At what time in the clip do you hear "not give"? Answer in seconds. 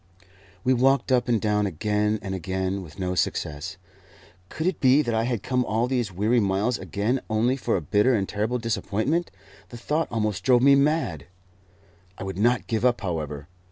12.39-12.83